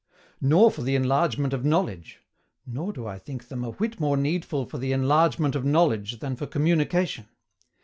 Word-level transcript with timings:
NOR 0.41 0.71
FOR 0.71 0.81
THE 0.81 0.95
ENLARGEMENT 0.95 1.53
OF 1.53 1.63
KNOWLEDGE. 1.63 2.21
Nor 2.65 2.91
do 2.91 3.05
I 3.05 3.19
think 3.19 3.49
them 3.49 3.63
a 3.63 3.69
whit 3.69 3.99
more 3.99 4.17
needful 4.17 4.65
for 4.65 4.79
the 4.79 4.93
ENLARGEMENT 4.93 5.55
OF 5.55 5.63
KNOWLEDGE 5.63 6.17
than 6.21 6.35
for 6.35 6.47
COMMUNICATION. 6.47 7.27